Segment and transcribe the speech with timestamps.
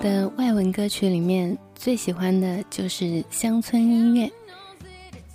[0.00, 4.30] 的外文歌曲里面，最喜欢的就是乡村音乐，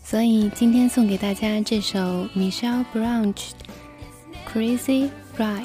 [0.04, 2.00] 所以今天送给大家这首
[2.36, 3.34] Michelle Branch
[4.52, 5.62] 《Crazy Ride》。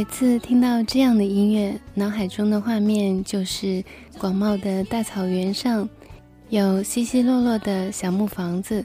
[0.00, 3.84] 每次听到这样的音乐，脑海中的画面就是
[4.16, 5.86] 广袤的大草原上，
[6.48, 8.82] 有稀稀落落的小木房子，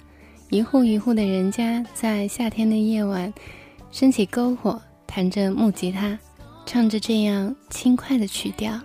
[0.50, 3.34] 一户一户的人家在夏天的夜晚，
[3.94, 6.20] 升起篝火，弹着木吉他，
[6.66, 8.78] 唱着这样轻快的曲调。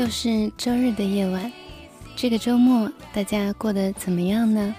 [0.00, 1.52] 又是周日的夜晚，
[2.16, 4.74] 这个周末大家过得怎么样呢？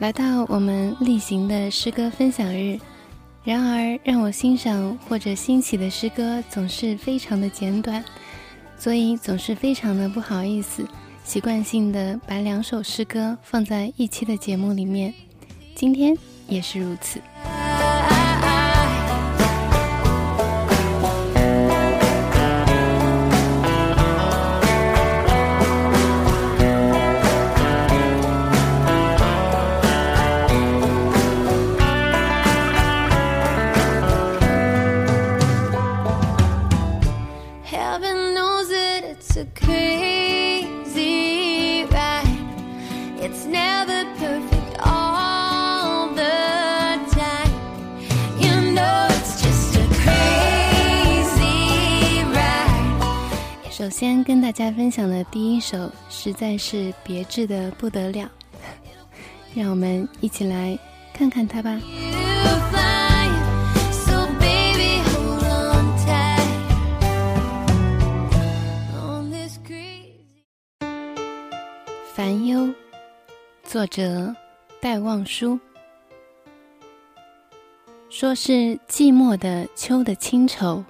[0.00, 2.76] 来到我们例行的诗歌分享日，
[3.44, 8.04] 然而让我欣赏或者欣喜的诗歌总是非常的简短，
[8.76, 10.84] 所以总是非常的不好意思，
[11.22, 15.14] 习惯性的把两首诗歌放在一期的节目里面，
[15.76, 16.18] 今天
[16.48, 17.20] 也是如此。
[53.78, 58.28] 首先跟大家分享的第一首实在是别致的不得了，
[59.54, 60.76] 让我们一起来
[61.12, 61.80] 看看它吧。
[72.12, 72.74] 烦忧，
[73.62, 74.34] 作者
[74.80, 75.56] 戴望舒。
[78.10, 80.84] 说是寂寞的秋的清愁，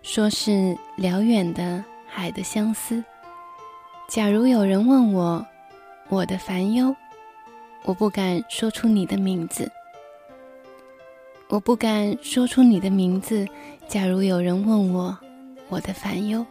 [0.00, 1.84] 说是辽远的。
[2.08, 3.04] 海的相思。
[4.08, 5.46] 假如有人问我，
[6.08, 6.96] 我的烦忧，
[7.84, 9.70] 我不敢说出你的名字。
[11.48, 13.46] 我不敢说出你的名字。
[13.86, 15.18] 假如有人问我，
[15.68, 16.44] 我的烦忧，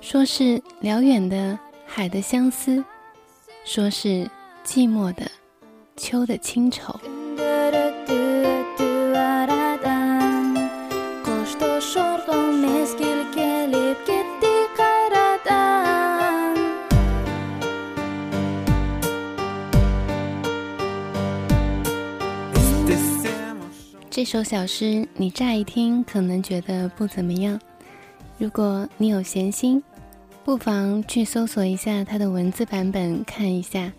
[0.00, 2.84] 说是辽远的海的相思，
[3.64, 4.30] 说是
[4.64, 5.30] 寂寞的
[5.96, 6.98] 秋的清愁。
[24.20, 27.58] 这首小诗，你乍一听可能觉得不怎么样。
[28.36, 29.82] 如果你有闲心，
[30.44, 33.90] 不妨去搜索一下它的文字版本看一下，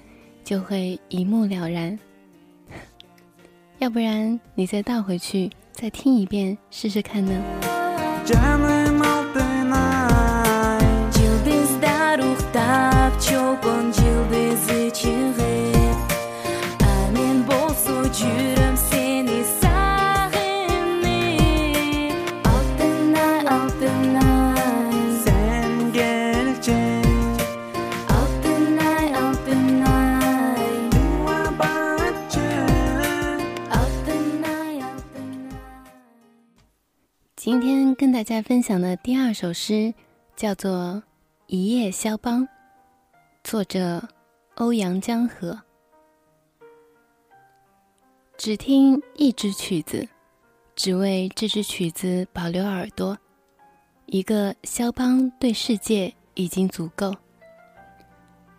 [0.44, 1.98] 就会一目了然。
[3.80, 7.42] 要不然你再倒回去再听一遍试试看呢？
[39.32, 39.94] 这首诗
[40.36, 40.72] 叫做
[41.48, 42.44] 《一夜肖邦》，
[43.46, 44.06] 作者
[44.56, 45.58] 欧阳江河。
[48.38, 50.06] 只听一支曲子，
[50.76, 53.18] 只为这支曲子保留耳朵，
[54.08, 57.16] 一个肖邦对世界已经足够。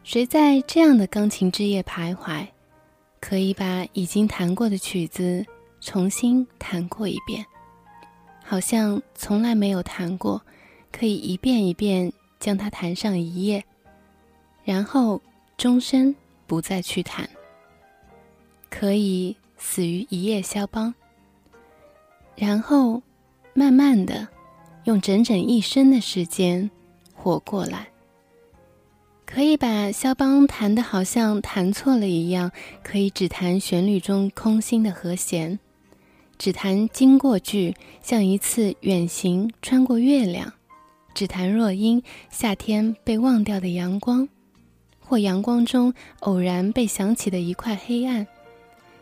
[0.02, 2.46] 谁在这样的钢琴之夜徘徊，
[3.20, 5.44] 可以把已经弹过的曲子
[5.82, 7.44] 重新弹过一遍，
[8.42, 10.42] 好像从来没有弹过，
[10.92, 13.64] 可以一遍一遍将它弹上一页，
[14.62, 15.20] 然后
[15.56, 16.14] 终身
[16.46, 17.28] 不再去弹。
[18.70, 20.94] 可以死于一夜肖邦，
[22.36, 23.02] 然后
[23.54, 24.28] 慢慢的。
[24.84, 26.68] 用整整一生的时间
[27.14, 27.86] 活过来，
[29.24, 32.50] 可以把肖邦弹得好像弹错了一样，
[32.82, 35.56] 可以只弹旋律中空心的和弦，
[36.36, 40.52] 只弹经过句，像一次远行穿过月亮，
[41.14, 44.28] 只弹若因，夏天被忘掉的阳光，
[45.00, 48.26] 或阳光中偶然被想起的一块黑暗，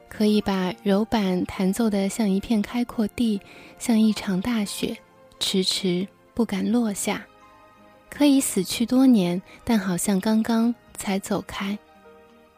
[0.08, 3.40] 可以把柔板弹奏的像一片开阔地，
[3.78, 4.96] 像一场大雪。
[5.38, 7.26] 迟迟不敢落下，
[8.10, 11.78] 可以死去多年，但好像刚刚才走开。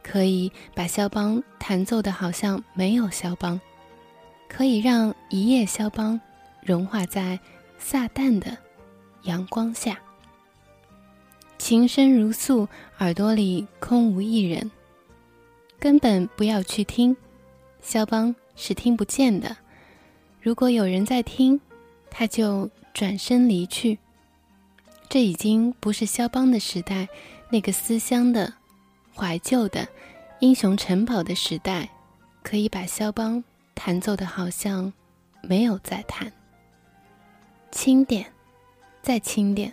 [0.02, 3.60] 可以把肖邦弹奏的好像没有肖邦，
[4.48, 6.20] 可以让一夜肖邦
[6.60, 7.38] 融化在
[7.78, 8.58] 撒旦的
[9.22, 9.98] 阳光下。
[11.58, 14.70] 琴声如诉，耳朵里空无一人，
[15.78, 17.16] 根本不要去听，
[17.80, 19.56] 肖邦是听不见的。
[20.40, 21.60] 如果有人在听。
[22.14, 23.98] 他就转身离去。
[25.08, 27.08] 这已经不是肖邦的时代，
[27.48, 28.52] 那个思乡的、
[29.14, 29.88] 怀旧的、
[30.40, 31.88] 英雄城堡的时代，
[32.42, 33.42] 可以把肖邦
[33.74, 34.92] 弹奏的好像
[35.42, 36.30] 没有在弹。
[37.70, 38.30] 轻点，
[39.02, 39.72] 再轻点，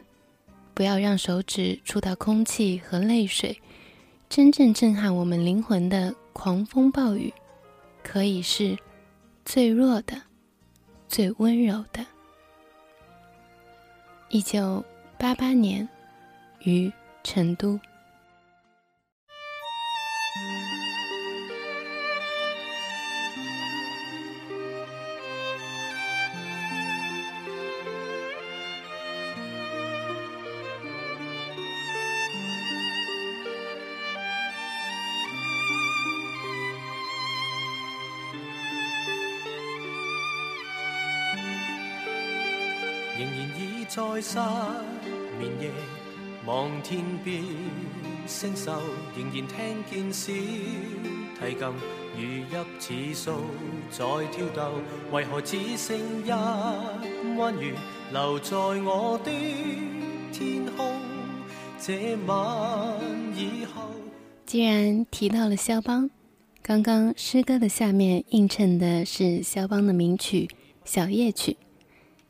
[0.73, 3.61] 不要让手指触到空气和泪水。
[4.27, 7.31] 真正震撼我们灵魂的狂风暴雨，
[8.03, 8.77] 可以是
[9.45, 10.19] 最弱的、
[11.07, 12.05] 最温柔的。
[14.29, 14.83] 一九
[15.17, 15.87] 八八年，
[16.63, 16.91] 于
[17.23, 17.79] 成都。
[43.89, 44.37] 在失
[45.39, 45.71] 眠夜，
[46.45, 47.41] 望天边
[48.27, 48.69] 星宿，
[49.17, 51.73] 仍然听见小提琴
[52.15, 52.21] 如
[52.77, 53.41] 泣似诉
[53.89, 54.73] 在挑逗。
[55.11, 57.73] 为何只剩一弯月
[58.13, 59.31] 留在我的
[60.31, 61.01] 天空？
[61.79, 62.95] 这晚
[63.35, 63.89] 以后，
[64.45, 66.11] 既然提到了肖邦，
[66.61, 70.45] 刚刚诗歌的下面映衬的是肖邦的名曲
[70.85, 71.53] 《小夜曲》。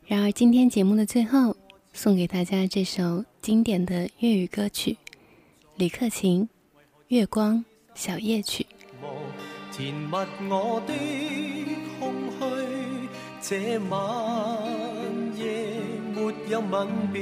[0.10, 1.56] 然而，今天节目的最后，
[1.94, 4.94] 送给大家这首经典的粤语歌曲
[5.76, 6.42] 《李克勤
[7.10, 7.64] 《月光
[7.94, 8.66] 小夜曲》。
[9.72, 10.12] 填密
[10.50, 10.94] 我的
[12.00, 13.08] 空虚，
[13.40, 14.58] 这晚
[15.38, 15.78] 夜
[16.16, 17.22] 没有吻别，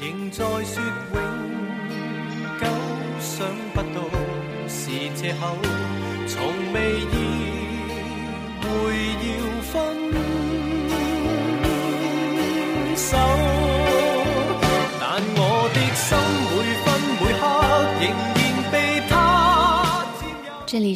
[0.00, 0.82] 仍在说
[1.12, 1.20] 永
[2.58, 2.66] 久，
[3.20, 4.08] 想不到
[4.66, 5.54] 是借口，
[6.26, 7.14] 从未意
[8.62, 8.66] 会
[9.20, 10.35] 要分。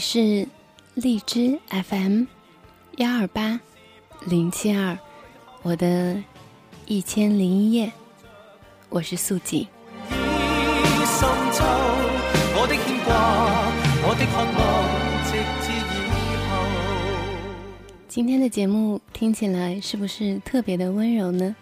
[0.00, 0.48] 是
[0.94, 2.24] 荔枝 FM
[2.96, 3.60] 幺二八
[4.24, 4.98] 零七二，
[5.60, 6.16] 我的
[6.86, 7.92] 一千零一夜，
[8.88, 9.68] 我是素锦。
[18.08, 21.54] 今天的节目听起来是不是特别的温柔呢？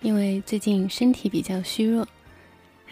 [0.00, 2.08] 因为最近身体比较虚弱。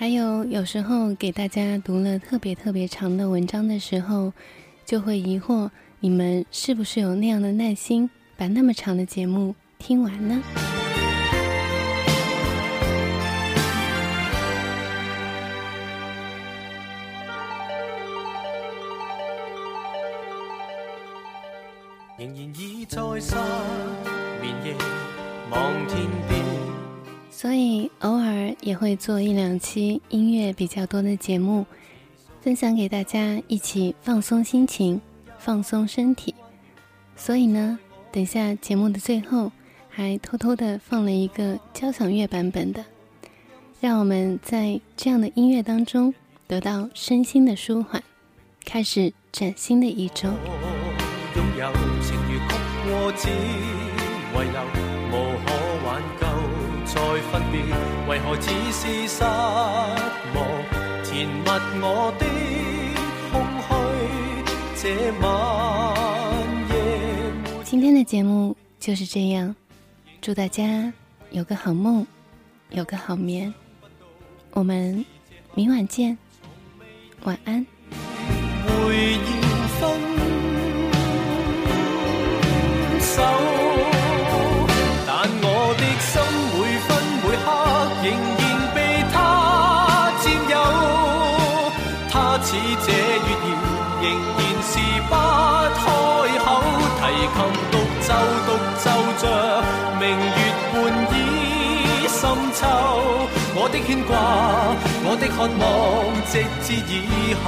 [0.00, 4.32] 还有，有时候给大家读了特别特别长的文章的时候，
[4.84, 10.40] 就会疑惑你们是不是有那样的耐心，把那么长的节目听完呢？
[22.16, 23.34] 仍然倚在失
[24.40, 24.76] 眠夜，
[25.50, 26.57] 望天边。
[27.38, 31.64] 所以偶尔也会做一两期音乐比较多的节目，
[32.40, 35.00] 分享给大家一起放松心情、
[35.38, 36.34] 放松身体。
[37.14, 37.78] 所以呢，
[38.10, 39.52] 等下节目的最后
[39.88, 42.84] 还偷偷的放了一个交响乐版本的，
[43.80, 46.12] 让我们在这样的音乐当中
[46.48, 48.02] 得到身心的舒缓，
[48.64, 50.28] 开始崭新的一周。
[51.36, 53.30] 拥有情如曲过只遗
[54.34, 54.42] 留，
[55.12, 55.57] 无可挽救。
[56.98, 57.60] 再分别，
[58.08, 60.36] 为何只是失望？
[61.04, 61.44] 填密
[61.80, 62.26] 我的
[63.30, 63.70] 空虚，
[64.82, 64.82] 这
[65.20, 65.26] 晚
[66.70, 66.72] 夜。
[67.62, 69.54] 今天的节目就是这样，
[70.20, 70.92] 祝大家
[71.30, 72.04] 有个好梦，
[72.70, 73.54] 有个好眠。
[74.50, 75.04] 我们
[75.54, 76.18] 明晚见，
[77.22, 77.64] 晚安。
[99.20, 99.22] 着
[100.00, 100.40] 明月
[100.72, 100.76] 半
[101.12, 101.16] 倚
[102.08, 102.20] 深
[102.54, 102.60] 秋。
[103.54, 104.14] 我的牵挂，
[105.04, 105.62] 我的渴望，
[106.30, 106.32] 直
[106.62, 106.94] 至以
[107.44, 107.46] 后，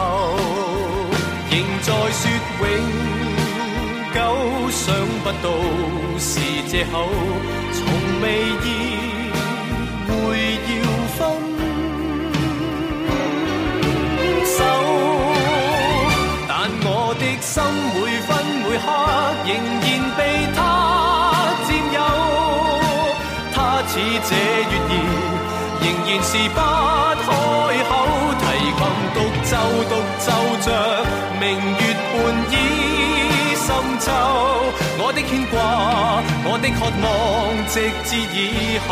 [1.51, 2.23] 仍在说
[2.61, 2.69] 永
[4.15, 4.19] 久。
[4.71, 4.85] 想
[5.25, 5.51] 不到
[6.19, 7.09] 是借口，
[7.73, 7.79] 从
[8.23, 8.25] 未
[8.63, 8.67] 意
[24.29, 24.93] 这月儿。
[25.83, 26.59] 仍然是不
[27.25, 27.29] 开
[27.89, 27.91] 口，
[28.41, 28.43] 提
[28.77, 28.83] 琴
[29.15, 29.17] 独
[29.49, 29.53] 奏
[29.89, 30.29] 独奏
[30.61, 30.67] 着
[31.41, 31.43] 明
[31.79, 32.15] 月半
[32.53, 32.55] 倚
[33.57, 33.67] 深
[33.99, 34.05] 秋。
[34.99, 35.55] 我的牵挂，
[36.45, 37.09] 我的渴望，
[37.67, 37.75] 直
[38.05, 38.91] 至以后。